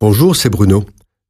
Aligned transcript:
Bonjour, 0.00 0.36
c'est 0.36 0.48
Bruno. 0.48 0.84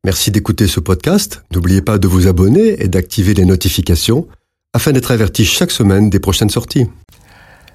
Merci 0.04 0.30
d'écouter 0.30 0.66
ce 0.66 0.78
podcast. 0.78 1.42
N'oubliez 1.54 1.80
pas 1.80 1.96
de 1.96 2.06
vous 2.06 2.26
abonner 2.26 2.82
et 2.82 2.88
d'activer 2.88 3.32
les 3.32 3.46
notifications 3.46 4.28
afin 4.74 4.92
d'être 4.92 5.10
averti 5.10 5.46
chaque 5.46 5.70
semaine 5.70 6.10
des 6.10 6.20
prochaines 6.20 6.50
sorties. 6.50 6.86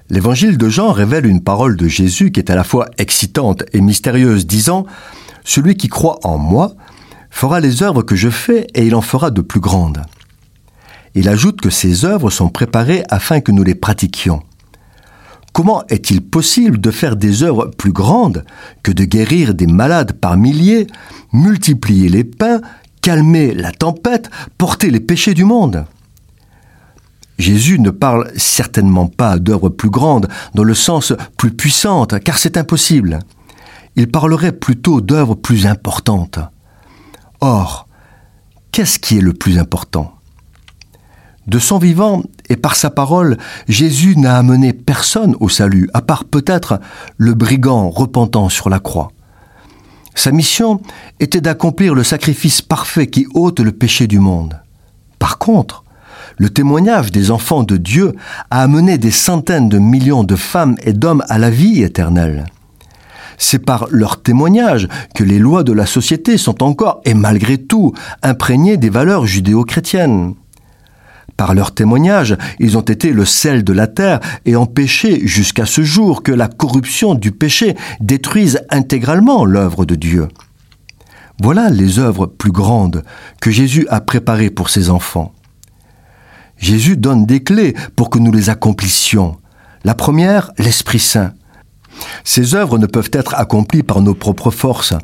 L'évangile 0.08 0.56
de 0.56 0.68
Jean 0.68 0.92
révèle 0.92 1.26
une 1.26 1.42
parole 1.42 1.76
de 1.76 1.88
Jésus 1.88 2.30
qui 2.30 2.38
est 2.38 2.48
à 2.48 2.54
la 2.54 2.62
fois 2.62 2.88
excitante 2.96 3.64
et 3.72 3.80
mystérieuse, 3.80 4.46
disant⁇ 4.46 4.82
Celui 5.42 5.76
qui 5.76 5.88
croit 5.88 6.20
en 6.22 6.38
moi 6.38 6.76
fera 7.28 7.58
les 7.58 7.82
œuvres 7.82 8.04
que 8.04 8.14
je 8.14 8.30
fais 8.30 8.68
et 8.76 8.86
il 8.86 8.94
en 8.94 9.02
fera 9.02 9.32
de 9.32 9.40
plus 9.40 9.58
grandes.⁇ 9.58 9.98
Il 11.16 11.28
ajoute 11.28 11.60
que 11.60 11.70
ces 11.70 12.04
œuvres 12.04 12.30
sont 12.30 12.50
préparées 12.50 13.02
afin 13.10 13.40
que 13.40 13.50
nous 13.50 13.64
les 13.64 13.74
pratiquions. 13.74 14.44
Comment 15.54 15.86
est-il 15.86 16.20
possible 16.20 16.80
de 16.80 16.90
faire 16.90 17.14
des 17.14 17.44
œuvres 17.44 17.70
plus 17.78 17.92
grandes 17.92 18.44
que 18.82 18.90
de 18.90 19.04
guérir 19.04 19.54
des 19.54 19.68
malades 19.68 20.14
par 20.14 20.36
milliers, 20.36 20.88
multiplier 21.32 22.08
les 22.08 22.24
pains, 22.24 22.60
calmer 23.00 23.54
la 23.54 23.70
tempête, 23.70 24.30
porter 24.58 24.90
les 24.90 24.98
péchés 24.98 25.32
du 25.32 25.44
monde? 25.44 25.86
Jésus 27.38 27.78
ne 27.78 27.90
parle 27.90 28.32
certainement 28.36 29.06
pas 29.06 29.38
d'œuvres 29.38 29.68
plus 29.68 29.90
grandes 29.90 30.26
dans 30.54 30.64
le 30.64 30.74
sens 30.74 31.12
plus 31.36 31.52
puissante, 31.52 32.18
car 32.18 32.36
c'est 32.36 32.56
impossible. 32.56 33.20
Il 33.94 34.10
parlerait 34.10 34.50
plutôt 34.50 35.00
d'œuvres 35.00 35.36
plus 35.36 35.68
importantes. 35.68 36.40
Or, 37.40 37.86
qu'est-ce 38.72 38.98
qui 38.98 39.18
est 39.18 39.20
le 39.20 39.34
plus 39.34 39.58
important? 39.58 40.16
De 41.46 41.60
son 41.60 41.78
vivant 41.78 42.24
et 42.48 42.56
par 42.56 42.76
sa 42.76 42.90
parole, 42.90 43.38
Jésus 43.68 44.16
n'a 44.16 44.36
amené 44.36 44.72
personne 44.72 45.34
au 45.40 45.48
salut, 45.48 45.88
à 45.94 46.02
part 46.02 46.24
peut-être 46.24 46.80
le 47.16 47.34
brigand 47.34 47.88
repentant 47.90 48.48
sur 48.48 48.68
la 48.68 48.80
croix. 48.80 49.10
Sa 50.14 50.30
mission 50.30 50.80
était 51.20 51.40
d'accomplir 51.40 51.94
le 51.94 52.04
sacrifice 52.04 52.62
parfait 52.62 53.08
qui 53.08 53.26
ôte 53.34 53.60
le 53.60 53.72
péché 53.72 54.06
du 54.06 54.18
monde. 54.18 54.60
Par 55.18 55.38
contre, 55.38 55.84
le 56.38 56.50
témoignage 56.50 57.12
des 57.12 57.30
enfants 57.30 57.62
de 57.62 57.76
Dieu 57.76 58.14
a 58.50 58.62
amené 58.62 58.98
des 58.98 59.10
centaines 59.10 59.68
de 59.68 59.78
millions 59.78 60.24
de 60.24 60.36
femmes 60.36 60.76
et 60.82 60.92
d'hommes 60.92 61.24
à 61.28 61.38
la 61.38 61.50
vie 61.50 61.82
éternelle. 61.82 62.46
C'est 63.38 63.64
par 63.64 63.86
leur 63.90 64.22
témoignage 64.22 64.88
que 65.14 65.24
les 65.24 65.38
lois 65.38 65.64
de 65.64 65.72
la 65.72 65.86
société 65.86 66.38
sont 66.38 66.62
encore, 66.62 67.00
et 67.04 67.14
malgré 67.14 67.58
tout, 67.58 67.92
imprégnées 68.22 68.76
des 68.76 68.90
valeurs 68.90 69.26
judéo-chrétiennes. 69.26 70.34
Par 71.36 71.54
leur 71.54 71.74
témoignage, 71.74 72.36
ils 72.60 72.78
ont 72.78 72.82
été 72.82 73.12
le 73.12 73.24
sel 73.24 73.64
de 73.64 73.72
la 73.72 73.86
terre 73.86 74.20
et 74.44 74.54
empêché 74.54 75.26
jusqu'à 75.26 75.66
ce 75.66 75.82
jour 75.82 76.22
que 76.22 76.32
la 76.32 76.48
corruption 76.48 77.14
du 77.14 77.32
péché 77.32 77.76
détruise 78.00 78.60
intégralement 78.70 79.44
l'œuvre 79.44 79.84
de 79.84 79.96
Dieu. 79.96 80.28
Voilà 81.42 81.68
les 81.70 81.98
œuvres 81.98 82.26
plus 82.26 82.52
grandes 82.52 83.02
que 83.40 83.50
Jésus 83.50 83.86
a 83.88 84.00
préparées 84.00 84.50
pour 84.50 84.70
ses 84.70 84.90
enfants. 84.90 85.32
Jésus 86.56 86.96
donne 86.96 87.26
des 87.26 87.42
clés 87.42 87.74
pour 87.96 88.10
que 88.10 88.20
nous 88.20 88.30
les 88.30 88.50
accomplissions. 88.50 89.36
La 89.82 89.96
première, 89.96 90.52
l'Esprit 90.58 91.00
Saint. 91.00 91.32
Ces 92.22 92.54
œuvres 92.54 92.78
ne 92.78 92.86
peuvent 92.86 93.10
être 93.12 93.34
accomplies 93.34 93.82
par 93.82 94.00
nos 94.00 94.14
propres 94.14 94.52
forces. 94.52 94.94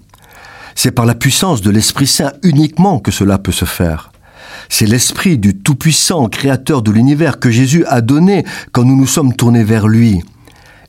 C'est 0.77 0.93
par 0.93 1.07
la 1.07 1.17
puissance 1.17 1.61
de 1.61 1.71
l'Esprit 1.71 2.07
Saint 2.07 2.33
uniquement 2.45 3.01
que 3.01 3.11
cela 3.11 3.39
peut 3.39 3.53
se 3.53 3.65
faire. 3.65 4.10
C'est 4.73 4.87
l'Esprit 4.87 5.37
du 5.37 5.59
Tout-Puissant, 5.59 6.29
Créateur 6.29 6.81
de 6.81 6.93
l'univers, 6.93 7.41
que 7.41 7.51
Jésus 7.51 7.85
a 7.87 8.01
donné 8.01 8.45
quand 8.73 8.85
nous 8.85 8.97
nous 8.97 9.07
sommes 9.07 9.35
tournés 9.35 9.65
vers 9.65 9.89
lui. 9.89 10.23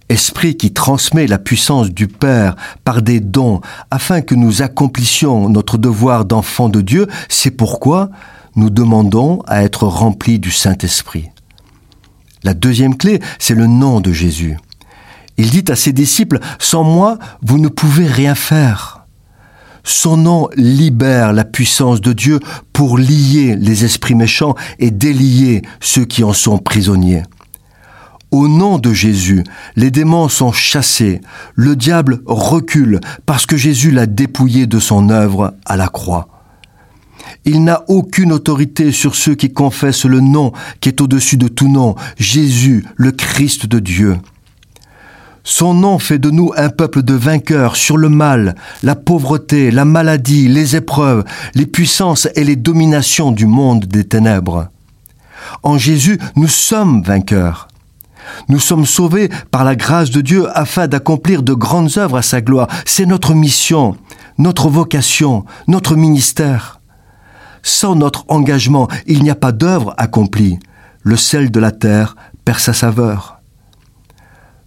Esprit 0.08 0.56
qui 0.56 0.72
transmet 0.72 1.26
la 1.26 1.40
puissance 1.40 1.90
du 1.90 2.08
Père 2.08 2.56
par 2.86 3.02
des 3.02 3.20
dons 3.20 3.60
afin 3.90 4.22
que 4.22 4.36
nous 4.36 4.62
accomplissions 4.62 5.50
notre 5.50 5.80
devoir 5.80 6.26
d'enfant 6.26 6.70
de 6.70 6.80
Dieu, 6.80 7.08
c'est 7.28 7.52
pourquoi 7.52 8.12
nous 8.56 8.70
demandons 8.70 9.42
à 9.48 9.64
être 9.64 9.88
remplis 9.88 10.38
du 10.38 10.52
Saint-Esprit. 10.52 11.30
La 12.44 12.54
deuxième 12.54 12.96
clé, 12.96 13.20
c'est 13.40 13.56
le 13.56 13.66
nom 13.66 14.00
de 14.00 14.14
Jésus. 14.14 14.58
Il 15.38 15.50
dit 15.50 15.66
à 15.70 15.76
ses 15.76 15.92
disciples, 15.92 16.40
Sans 16.60 16.84
moi, 16.84 17.18
vous 17.42 17.58
ne 17.58 17.68
pouvez 17.68 18.06
rien 18.06 18.36
faire. 18.36 19.01
Son 19.84 20.18
nom 20.18 20.50
libère 20.56 21.34
la 21.34 21.44
puissance 21.44 22.02
de 22.02 22.14
Dieu 22.14 22.40
pour 22.74 22.98
lier 22.98 23.56
les 23.56 23.84
esprits 23.86 24.16
méchants 24.16 24.56
et 24.80 24.92
délier 24.92 25.62
ceux 25.80 26.06
qui 26.06 26.24
en 26.24 26.34
sont 26.34 26.58
prisonniers. 26.58 27.24
Au 28.32 28.48
nom 28.48 28.80
de 28.80 28.94
Jésus, 28.94 29.44
les 29.76 29.92
démons 29.92 30.30
sont 30.30 30.54
chassés, 30.54 31.20
le 31.56 31.76
diable 31.76 32.22
recule 32.26 33.02
parce 33.26 33.46
que 33.46 33.58
Jésus 33.58 33.92
l'a 33.92 34.06
dépouillé 34.06 34.68
de 34.68 34.80
son 34.80 35.10
œuvre 35.10 35.56
à 35.66 35.76
la 35.76 35.90
croix. 35.90 36.30
Il 37.44 37.64
n'a 37.64 37.84
aucune 37.88 38.32
autorité 38.32 38.92
sur 38.92 39.16
ceux 39.16 39.36
qui 39.36 39.52
confessent 39.52 40.06
le 40.06 40.22
nom 40.22 40.54
qui 40.80 40.90
est 40.90 41.02
au-dessus 41.02 41.38
de 41.38 41.48
tout 41.48 41.68
nom, 41.68 41.96
Jésus, 42.18 42.86
le 42.96 43.12
Christ 43.12 43.66
de 43.66 43.80
Dieu. 43.80 44.18
Son 45.44 45.74
nom 45.74 45.98
fait 45.98 46.20
de 46.20 46.30
nous 46.30 46.52
un 46.56 46.70
peuple 46.70 47.02
de 47.02 47.16
vainqueurs 47.16 47.76
sur 47.76 47.98
le 47.98 48.10
mal, 48.10 48.56
la 48.84 48.96
pauvreté, 48.96 49.72
la 49.72 49.86
maladie, 49.86 50.48
les 50.48 50.76
épreuves, 50.76 51.24
les 51.56 51.66
puissances 51.66 52.28
et 52.36 52.44
les 52.44 52.56
dominations 52.56 53.32
du 53.32 53.48
monde 53.48 53.86
des 53.86 54.04
ténèbres. 54.04 54.68
En 55.64 55.78
Jésus, 55.80 56.20
nous 56.36 56.48
sommes 56.48 57.02
vainqueurs. 57.02 57.68
Nous 58.50 58.60
sommes 58.60 58.86
sauvés 58.86 59.30
par 59.50 59.64
la 59.64 59.76
grâce 59.76 60.12
de 60.12 60.22
Dieu 60.22 60.48
afin 60.54 60.88
d'accomplir 60.88 61.42
de 61.42 61.54
grandes 61.54 61.98
œuvres 61.98 62.18
à 62.18 62.22
sa 62.22 62.42
gloire. 62.42 62.68
C'est 62.86 63.08
notre 63.08 63.34
mission, 63.34 63.98
notre 64.38 64.70
vocation, 64.70 65.46
notre 65.68 65.96
ministère. 65.96 66.80
Sans 67.64 67.96
notre 67.96 68.26
engagement, 68.28 68.88
il 69.08 69.24
n'y 69.24 69.32
a 69.32 69.36
pas 69.36 69.52
d'œuvre 69.52 69.96
accomplie. 69.98 70.60
Le 71.02 71.16
sel 71.16 71.50
de 71.50 71.60
la 71.60 71.72
terre 71.72 72.16
perd 72.46 72.60
sa 72.60 72.74
saveur. 72.74 73.41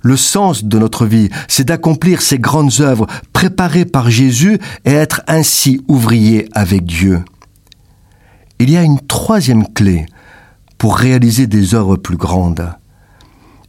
Le 0.04 0.18
sens 0.18 0.64
de 0.64 0.78
notre 0.78 1.06
vie, 1.06 1.30
c'est 1.48 1.64
d'accomplir 1.64 2.20
ces 2.20 2.38
grandes 2.38 2.80
œuvres 2.80 3.06
préparées 3.32 3.86
par 3.86 4.10
Jésus 4.10 4.58
et 4.84 4.92
être 4.92 5.22
ainsi 5.26 5.82
ouvrier 5.88 6.46
avec 6.52 6.84
Dieu. 6.84 7.24
Il 8.58 8.68
y 8.68 8.76
a 8.76 8.82
une 8.82 9.00
troisième 9.00 9.66
clé 9.66 10.04
pour 10.76 10.98
réaliser 10.98 11.46
des 11.46 11.74
œuvres 11.74 11.96
plus 11.96 12.18
grandes. 12.18 12.70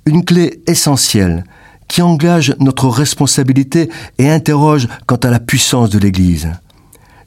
Une 0.05 0.25
clé 0.25 0.61
essentielle 0.67 1.45
qui 1.87 2.01
engage 2.01 2.53
notre 2.59 2.89
responsabilité 2.89 3.89
et 4.17 4.29
interroge 4.29 4.89
quant 5.07 5.15
à 5.15 5.29
la 5.29 5.39
puissance 5.39 5.89
de 5.89 5.99
l'Église. 5.99 6.51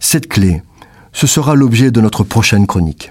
Cette 0.00 0.28
clé, 0.28 0.62
ce 1.14 1.26
sera 1.26 1.54
l'objet 1.54 1.90
de 1.90 2.02
notre 2.02 2.24
prochaine 2.24 2.66
chronique. 2.66 3.10